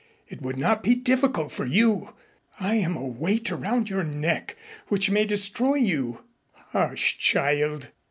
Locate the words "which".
4.87-5.11